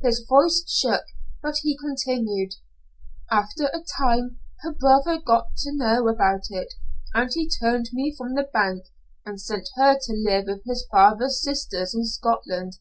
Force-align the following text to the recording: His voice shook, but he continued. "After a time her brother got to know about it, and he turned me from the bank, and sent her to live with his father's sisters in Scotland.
His 0.00 0.24
voice 0.28 0.62
shook, 0.68 1.06
but 1.42 1.56
he 1.62 1.76
continued. 1.76 2.54
"After 3.32 3.64
a 3.64 3.82
time 3.98 4.38
her 4.60 4.70
brother 4.72 5.18
got 5.20 5.56
to 5.62 5.74
know 5.74 6.06
about 6.06 6.42
it, 6.50 6.72
and 7.14 7.28
he 7.34 7.50
turned 7.50 7.88
me 7.92 8.14
from 8.16 8.34
the 8.36 8.44
bank, 8.44 8.84
and 9.26 9.40
sent 9.40 9.70
her 9.74 9.98
to 10.00 10.12
live 10.12 10.44
with 10.46 10.62
his 10.66 10.86
father's 10.92 11.42
sisters 11.42 11.96
in 11.96 12.04
Scotland. 12.06 12.74